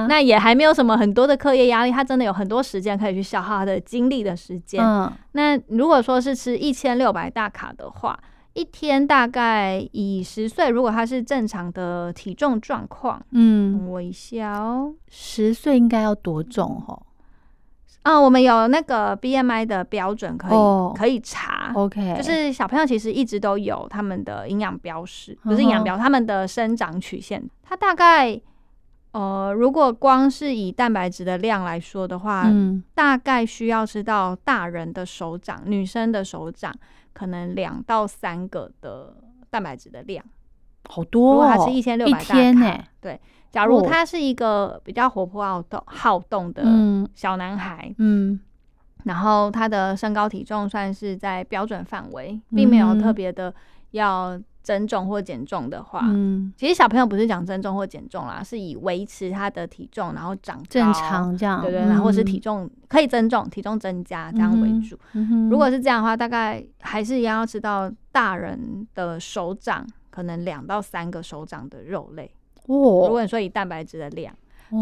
[0.08, 4.84] 那也还没有什么很多的课业压力，他真的有很多时间可以去消耗他的精力的时间。
[5.32, 8.20] 那如果说是吃一千六百大卡的话，
[8.54, 17.02] 一天大概以十岁，如果他是正常的体重状况，嗯，我一下哦，十岁应该要多重哦？
[18.02, 28.38] 啊，我们有那个 BMI 的标准可以可以查，OK，就是小朋友其实一直都有他们的营养标识，不是营养标，他们的生长曲线，它大概
[29.12, 36.74] 呃，如果光是以蛋白质的量来说的话，嗯，大概需要吃到大人的手掌，女生的手掌
[37.14, 39.16] 可能两到三个的
[39.50, 40.26] 蛋白质的量，
[40.90, 43.22] 好多，如果它是一千六百大卡，对。
[43.54, 46.64] 假如他是一个比较活泼好动好动的
[47.14, 48.40] 小男孩，嗯，
[49.04, 53.54] 然后他的身高体重算是在标准范围，并没有特别的
[53.92, 64.98] 要增重或减重的话，嗯，其实小朋友不是讲增重或减重啦，是以维持他的体重，然后长正常这样，对对，然后是体重可以增重，体重增加这样为主。
[65.52, 72.32] 如果是这样的话，大概还是要吃到大人的手掌，可能两到三个手掌的肉类。
[72.68, 74.34] 如果你说以蛋白质的量，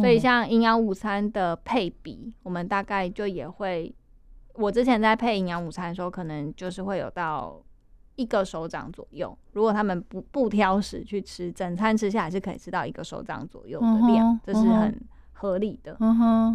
[0.02, 3.94] 所以像营养午餐的配比，我们大概就也会，
[4.54, 7.62] 我之前在配营养午餐的时候，可能就是会有到
[8.16, 9.36] 一个手掌左右。
[9.54, 15.02] 如果他们不不挑食去吃，整餐吃下来是可以吃到一个手掌左右的量，这是很
[15.34, 15.98] 合理的。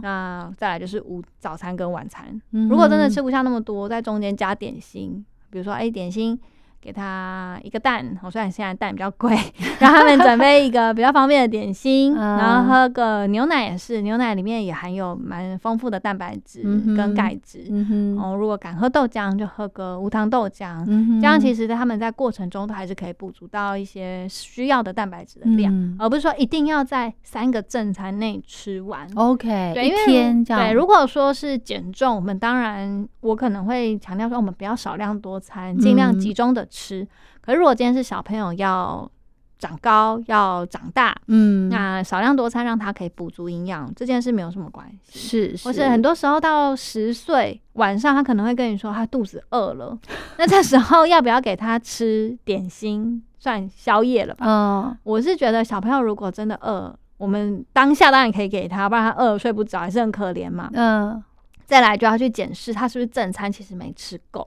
[0.02, 6.38] 那再来就是午早餐跟晚餐，嗯如果真的吃不下那么多，在中间加点心，比如说哎、点心。
[6.86, 9.36] 给他一个蛋，我虽然现在蛋比较贵，
[9.80, 12.38] 让他们准备一个比较方便的点心，嗯。
[12.38, 16.62] 然后喝个牛奶也是，牛奶里面也含有蛮丰富的蛋白质
[16.96, 17.66] 跟钙质。
[17.70, 25.96] 嗯哼，哦，如果敢喝豆浆，就喝个无糖豆浆，嗯哼，这样其实他们在过程中都还是可以补足到一些需要的蛋白质的量，嗯。
[25.98, 29.08] 而不是说一定要在三个正餐内吃完。
[29.16, 36.20] OK，对，因为一天这样，对，如果说是减重，我们当然我可能会强调说，我们不要少量多餐，尽量嗯。
[36.26, 37.06] 集中的吃。
[37.40, 39.10] 可是如果今天是小朋友要
[39.58, 45.56] 长高、要长大，嗯，那少量多餐让他可以补足营养，这件事没有什么关系。
[45.56, 49.98] 是或是很多时候到十岁晚上，他可能会跟你说他肚子饿了，
[50.36, 54.44] 那这时候要不要给他吃点心，算宵夜了吧？
[54.46, 60.68] 嗯我是觉得小朋友如果真的饿，我们当下当然可以给他，不然他饿了睡不着，还是很可怜嘛。
[60.74, 61.22] 嗯
[61.64, 64.46] 再来就要去检视他是不是正餐其实没吃够，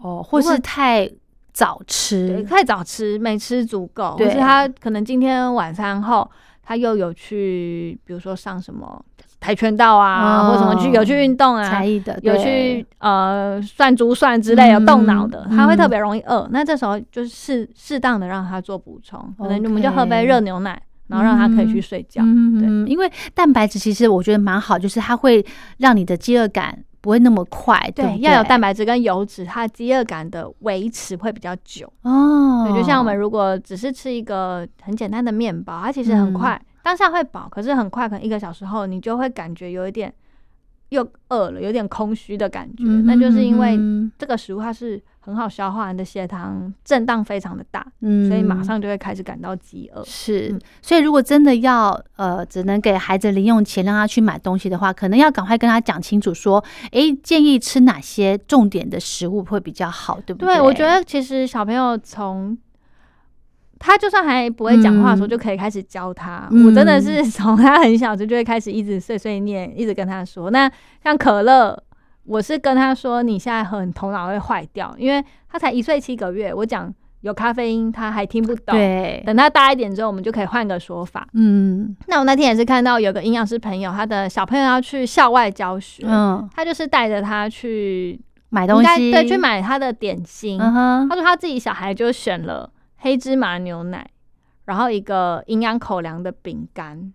[0.00, 1.08] 哦，或是太
[1.52, 6.28] 早对，吃，太早吃没吃足够，或是他可能今天晚餐后
[6.62, 9.04] 他又有去，比如说上什么
[9.40, 10.52] 跆拳道啊，哦。
[10.52, 16.48] 或什么去有去运动啊才，艺的，有去呃算珠算之类的嗯动脑的，他会嗯特别容易饿。
[16.50, 22.22] 那这时候就是适适当的让他做补充，可能我们就喝杯热牛奶，然后让他可以去睡觉。
[22.24, 25.44] 嗯，因为蛋白质其实我觉得蛮好，就是它会
[25.78, 31.92] 让你的饥饿感不会那么快，对对，不对，要有蛋白质跟油脂，它的饥饿感的维持会比较久。
[32.02, 40.12] 哦，对，就像我们如果只是吃一个很简单的面包，它其实很快，嗯当下会饱，可是很快，可能一个小时后，你就会感觉有一点
[40.88, 42.84] 又饿了，有点空虚的感觉。
[42.84, 50.02] 嗯哼，那就是因为嗯这个食物它是很好消化，你的血糖震荡非常的大，嗯所以马上就会开始感到饥饿。
[50.04, 60.60] 是嗯，所以如果真的要呃，只能给孩子零用钱让他去买东西的话，可能要赶快跟他讲清楚，说，诶，建议吃哪些重点的食物会比较好，对不对，对？
[60.60, 62.58] 我觉得其实小朋友从
[63.78, 66.48] 他就算还不会讲话的时候，嗯就可以开始教他。
[66.50, 70.50] 嗯我真的是 从他很小就就会开始一直碎碎念，一直跟他说。
[70.50, 70.70] 那
[71.02, 71.76] 像可乐，
[72.32, 76.90] 我是跟他说，你现在很，头脑会坏掉，因为他才一岁七个月，我讲
[77.20, 78.74] 有咖啡因，他还听不懂。
[78.74, 81.28] 对，等他大一点之后，我们就可以换个说法。
[81.34, 88.18] 嗯那我那天也是看到有个营养师朋友，他的小朋友要去校外教学，嗯，他就是带着他去
[88.48, 90.58] 买东西，对，去，买他的点心。
[90.58, 94.08] 嗯哼，他说他自己小孩就选了黑芝麻牛奶，
[94.64, 97.12] 然后一个营养口粮的饼干，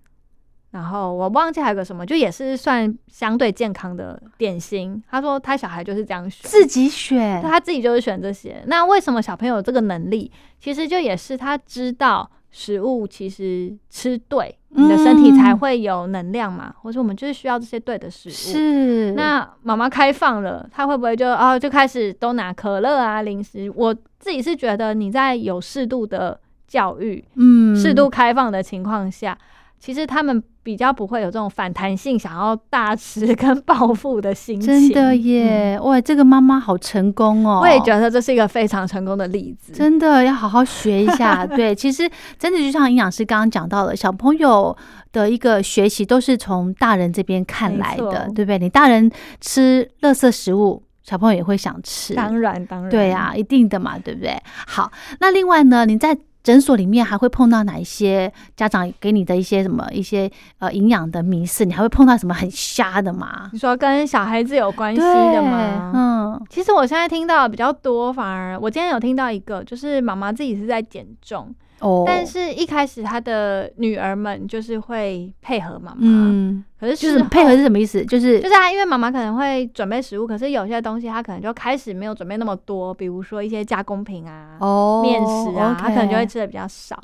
[0.72, 5.02] 然后我忘记还有个什么，就也是算相对健康的点心。
[5.10, 8.64] 他说他小孩就是这样选，自己选对，他自己就是选这些。
[8.68, 10.32] 那为什么小朋友有这个能力？
[10.60, 18.32] 其实就也是他知道食物其实吃对，你的身体才嗯会有能量嘛，或者我们就是需要这些对的食物。
[18.32, 23.72] 是那妈妈开放了，他会不会就哦就开始都拿可乐啊零食？
[23.76, 29.38] 我自己是觉得你在有适度的教育、嗯适度开放的情况下，
[29.80, 34.68] 其实他们比较不会有这种反弹性想要大吃跟暴富的心情。
[34.68, 39.72] 真的耶，哇，这个妈妈好成功哦，嗯我也觉得这是一个非常成功的例子。
[39.74, 41.46] 真的要好好学一下。
[41.48, 44.76] 对，其实真的就像营养师刚刚讲到的，小朋友
[45.12, 48.58] 的一个学习都是从大人这边看来的，对不对？
[48.60, 49.10] 你大人
[49.40, 54.36] 吃垃圾食物，小朋友也会想吃，当然，当然，对啊，一定的嘛，对不对？
[54.68, 61.66] 好，那另外呢，你在诊所里面还会碰到哪一些家长给你的一些什么一些呃营养的迷思？
[61.66, 63.50] 你还会碰到什么很瞎的吗？
[63.52, 65.92] 你说跟小孩子有关系的吗？
[65.94, 78.04] 嗯其实我现在听到比较多，反而我今天有听到一个，就是妈妈自己是在减重，哦，但是一开始他的女儿们就是会配合妈妈，嗯，可是就是配合是什么意思？
[78.06, 86.98] 就是就是他因为妈妈可能会准备食物，可是有些东西他可能就开始没有准备那么多，比如说一些加工品啊、哦面食啊，他可能就会吃的比较少。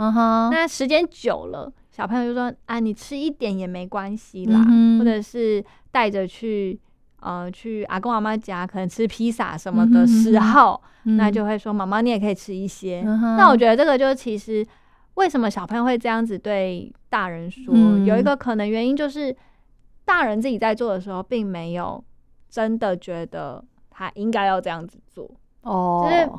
[0.52, 6.80] 那时间久了，小朋友就说啊，你吃一点也没关系啦，嗯或者是带着去
[7.24, 13.04] 呃去阿公阿妈家，可能吃披萨什么的时候，那嗯就会说妈妈你也可以吃一些。
[13.06, 14.66] 嗯那我觉得这个就其实
[15.16, 19.36] 为什么小朋友会这样子对大人说，嗯有一个可能原因就是
[20.06, 22.04] 大人自己在做的时候，并没有
[22.50, 25.30] 真的觉得他应该要这样子做。
[25.62, 26.30] 哦，就是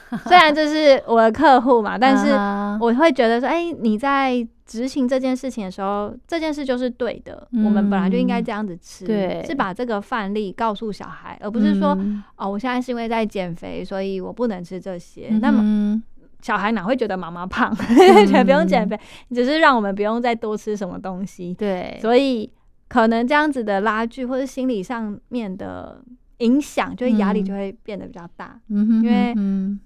[0.26, 2.32] 虽然这是我的客户嘛，但是
[2.80, 9.44] 我会觉得说，哎、你在执行这件事情的时候，这件事就是对的，我们本来就应该这样子吃，嗯对。
[9.46, 12.22] 是把这个范例告诉小孩，而不是说、嗯。
[12.36, 15.28] 哦，我现在是因为在减肥，所以我不能吃这些。
[15.40, 16.02] 那么么
[16.40, 17.74] 小孩哪会觉得妈妈胖，
[18.26, 18.98] 觉得不用减肥，
[19.34, 21.54] 只是让我们不用再多吃什么东西。
[21.54, 22.50] 对，所以
[22.88, 26.02] 可能这样子的拉锯或者心理上面的
[26.42, 28.60] 影响，就压力就会变得比较大。
[28.68, 29.80] 嗯哼，因为嗯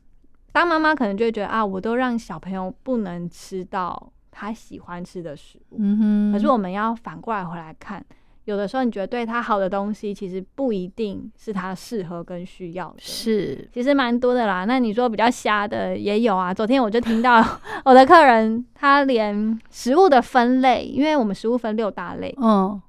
[0.53, 8.05] 当妈妈可能就会觉得啊，我都让小朋友不能吃到他喜欢吃的食物，嗯哼，可是我们要反过来回来看，
[8.45, 12.97] 有的时候你觉得对他好的东西，其实不一定是他适合跟需要的。
[12.99, 14.65] 是其实蛮多的啦。
[14.65, 16.55] 那你说比较瞎的也有啊。
[16.55, 17.45] 昨天我就听到
[17.85, 22.81] 我的客人，他连食物的分类，因为我们食物分六大类，嗯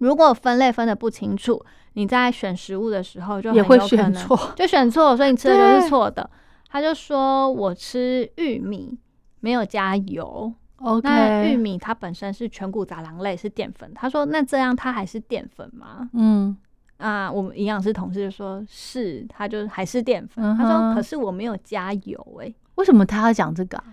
[0.00, 1.64] 如果分类分的不清楚，
[1.94, 6.28] 你在选食物的时候就很也会有可能选错， 就选错，所以你吃的就是错的。
[6.68, 8.98] 他就说我吃玉米
[9.40, 13.92] 没有加油，OK，那玉米它本身是全谷杂粮类，是淀粉。
[13.94, 16.08] 他说那这样它还是淀粉吗？
[16.14, 16.56] 嗯
[16.96, 20.56] 啊，我们营养师同事就说是，它就还是淀粉。
[20.56, 23.84] 他说可是我没有加油、欸，为什么他要讲这个啊？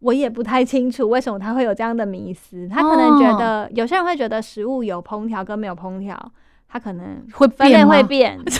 [0.00, 2.68] 我也不太清楚为什么他会有这样的迷思。
[2.68, 6.32] 他可能觉得、有些人会觉得食物有烹调跟没有烹调，
[6.74, 7.94] 他可能会分类变吗？
[7.94, 8.36] 会变。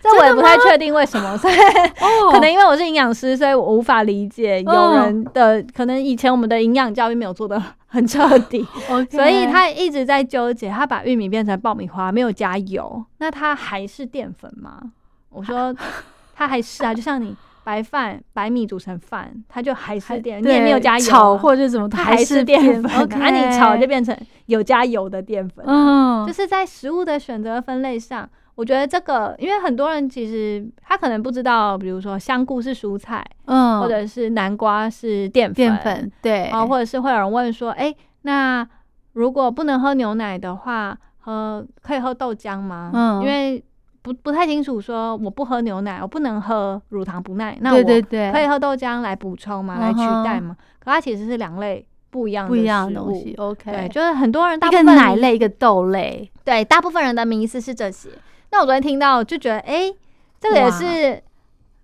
[0.00, 2.30] 这我也不太确定为什么， 所以哦。
[2.30, 8.64] 可能因为我是营养师，所以我无法理解有哦人的、可能以前我们的营养教育没有做的很彻底
[9.10, 14.80] 所以他一直在纠结，他把玉米变成爆米花，没有加油，那它还是淀粉吗？
[15.30, 15.74] 我说
[16.36, 17.34] 它还是啊，就像你
[17.64, 28.28] 白饭白米煮成饭，它就还是淀，你也没有加油、啊，炒或者怎么，它还是淀粉，OK，啊，你炒就变成有加油的淀粉，嗯，就是在食物的选择分类上。
[28.56, 33.80] 我觉得这个，因为很多人其实他可能不知道，比如说香菇是蔬菜，嗯。
[33.80, 38.66] 或者是南瓜是淀粉，淀粉对啊，或者是会有人问说，哎、那
[39.14, 42.90] 如果不能喝牛奶的话，喝可以喝豆浆吗？
[42.92, 43.22] 嗯。
[43.22, 43.64] 因为
[44.02, 49.78] 不不太清楚，说我不喝牛奶，我不能喝乳糖不耐，那我对对，可以喝豆浆来补充吗？
[49.78, 50.56] 来取代吗？
[50.78, 53.34] 可它其实是两类不一样不一样的东西。
[53.36, 58.08] OK，对，就是很多人大一个部分奶类，一个豆类，对，大部分人的迷思是这些。
[58.52, 59.92] 那我昨天听到就觉得，哎、
[60.40, 61.22] 这个也是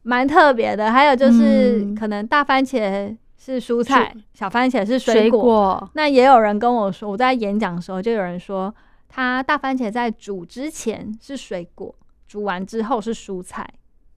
[0.02, 0.90] 蛮特别的。
[0.90, 5.30] 还有就是，嗯可能大番茄是蔬菜，小番茄是水。
[5.30, 8.74] 果，那也有人跟我说，我在演讲的时候就有人说，
[9.08, 11.94] 他大番茄在煮之前是水果，
[12.36, 13.66] 煮完之后是蔬菜。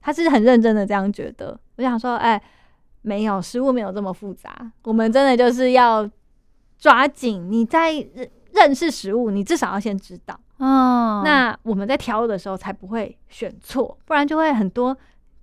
[0.02, 1.58] 他是很认真的这样觉得。
[1.76, 2.40] 我想说，哎、
[3.02, 4.70] 没有，食物没有这么复杂。
[4.84, 6.08] 我们真的就是要
[6.78, 10.38] 抓紧你在认认识食物，你至少要先知道。
[10.58, 14.96] 嗯，那我们在挑的时候才不会选错，不然就会很多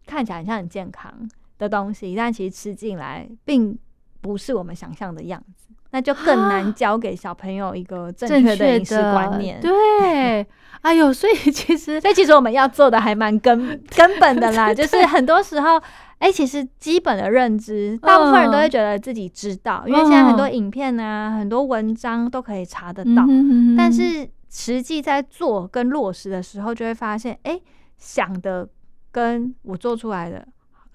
[0.05, 1.11] 看起来很像很健康
[1.57, 3.77] 的东西，但其实吃进来并
[4.21, 9.61] 不是我们想象的样子，那就更难教给小朋友一个正正确的饮食观念。
[9.61, 10.45] 对，
[10.87, 13.57] 哎呦， 所以其实所以其实我们要做的还蛮根
[13.95, 15.81] 根本的啦，就是很多时候，
[16.19, 27.59] 哎、其实基本的认知，大部分人都会觉得自己知道，因为现在很多影片啊、很多文章都可以查得到，嗯但是实际在做跟落实的时候，就会发现，哎、
[27.97, 28.67] 想的
[29.11, 30.47] 跟我做出来的，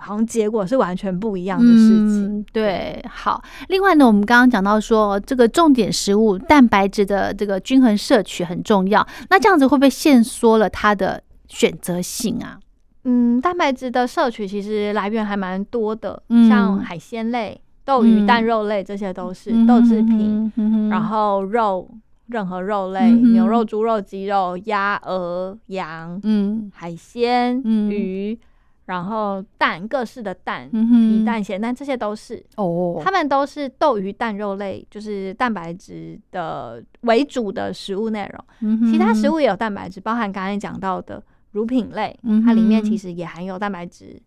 [0.02, 2.38] 好像结果是完全不一样的事情。
[2.38, 3.42] 嗯，对，好。
[3.68, 9.06] 另外呢，我们刚刚讲到说，这个重点食物蛋白质的这个均衡摄取很重要。
[9.30, 12.58] 那这样子会不会限缩了它的选择性啊？
[13.04, 21.90] 嗯，蛋白质的摄取其实来源还蛮多的，嗯像海鲜类、豆鱼、嗯蛋肉类这些都是、嗯豆制品，嗯然后肉，
[22.26, 28.38] 任何肉类，牛肉、猪肉、鸡肉、鸭、鹅、羊、嗯海鲜、嗯鱼，
[28.86, 32.44] 然后蛋，各式的蛋，皮蛋、咸蛋，这些都是。
[32.56, 38.44] 哦，它们都是豆鱼蛋肉类，就是蛋白质的为主的食物内容。
[38.60, 41.22] 嗯其他食物物也有蛋白质，包含刚才讲到的
[41.52, 44.20] 乳品类，嗯它里面其实也含有蛋白质。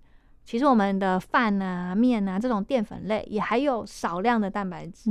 [0.46, 5.10] 其实我们的饭啊、面啊这种淀粉类也含有少量的蛋白质。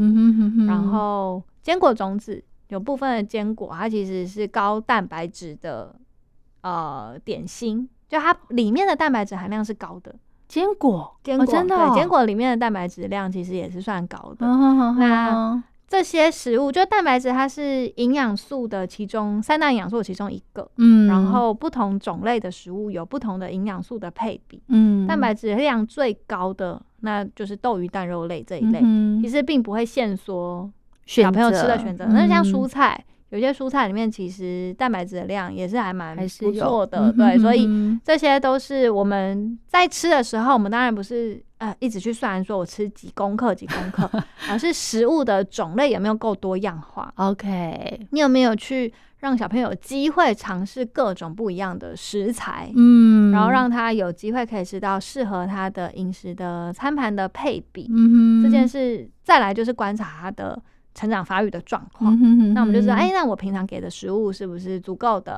[0.66, 5.95] 然后坚果种子有部分的坚果，它其实是高蛋白质的
[6.62, 10.14] 呃点心，就它里面的蛋白质含量是高的。
[10.46, 14.46] 坚果，坚果、哦真的哦对坚果里面的蛋白质量其实也是算高的。
[14.46, 20.68] 嗯那这些食物，就蛋白质，它是营养素的其中三大营养素的其中一个。
[20.76, 30.70] 嗯，然后不同种类的食物有不同的营养素的配比，嗯蛋白质量最高的那就是豆鱼蛋肉类这一类，嗯其实并不会限缩
[31.06, 32.06] 小朋友吃的选择。
[32.06, 33.04] 那像嗯蔬菜，
[33.35, 44.09] 有些蔬菜里面其实蛋白质的量也是还蛮不错的，嗯对，所以哼这些都是我们在吃的时候，我们当然不是呃一直去算说我吃几公克几公克，
[44.49, 47.12] 而是食物的种类有没有够多样化。
[47.16, 57.89] OK，你有没有去让小朋友有机会尝试各种不一样的食材，嗯，然后让他有机会可以吃到适合他的饮食的餐盘的配比。
[57.91, 60.62] 嗯哼这件事，再来就是观察他的
[60.95, 62.16] 成长发育的状况。
[62.55, 65.36] 那我们就知道，哼哎，那我平常给的食物是不是足够的？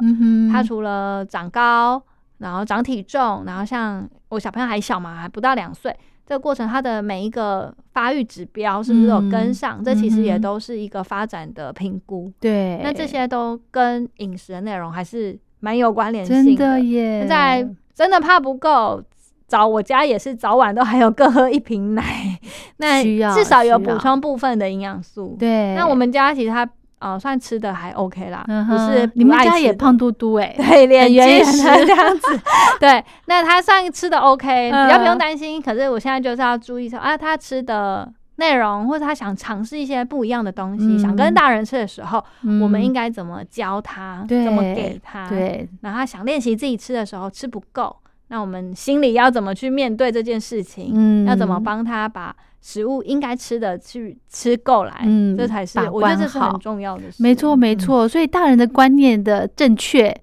[0.52, 2.00] 他除了长高，
[2.38, 5.96] 然后长体重，然后像我小朋友还小嘛，还不到两岁，
[6.26, 9.82] 这个过程他的每一个发育指标是不是有跟上？
[9.82, 12.30] 这其实也都是一个发展的评估。
[12.38, 19.02] 对，那这些都跟饮食的内容还是蛮有关联真性的耶，现在真的怕不够。
[19.48, 22.36] 早我家也是早晚都还有各喝一瓶奶，
[22.78, 23.02] 那
[23.34, 25.36] 至少有补充部分的营养素。
[25.38, 26.68] 对，那我们家其实他
[26.98, 32.40] 呃算吃的还 OK 啦，嗯不是哼你们家也胖嘟嘟哎， 对，脸圆圆的这样子。
[32.80, 35.60] 对，那他算吃的 OK，比较不用嗯担心。
[35.60, 42.22] 可是我现在就是要注意说啊，他吃的内容，或者他想尝试一些不一样的东西，想跟嗯大人吃的时候，
[42.60, 47.94] 我们应该该怎么教他，怎么给他？，对然后他想练习自己吃的时候吃不够，
[48.28, 50.92] 那我们心里要怎么去面对这件事情？
[50.94, 55.02] 嗯要怎么帮他把食物应该吃的去吃够来？
[55.04, 57.22] 嗯这才是把我觉得这是很重要的事。
[57.22, 60.14] 没错没嗯错，所以大人的观念的正确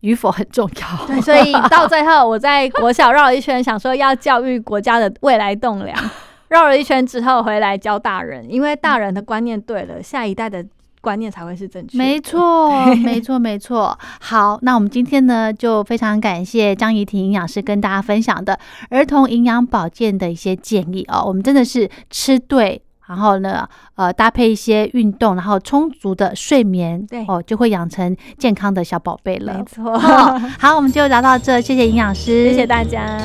[0.00, 1.06] 与否很重要。
[1.06, 5.96] 对，所以到最后，我在国小绕了一圈，想说要教育国家的未来栋梁，
[6.48, 10.64] 绕了一圈之后回来教大人，因为大人的观念对了，下一代的
[11.04, 11.98] 观念才会是正确的。
[11.98, 13.96] 没错，没错，没错。
[14.20, 21.22] 好，那我们今天呢，就非常感谢张怡婷营养师跟大家分享的儿童营养保健的一些建议哦。
[21.26, 29.64] 我们真的是吃对，然后呢，呃，搭配一些运动，然后充足的睡眠，对哦，就会养成健康的小宝贝了没。
[29.64, 33.18] 错，哦好，我们就聊到这，谢谢营养师，谢谢大家。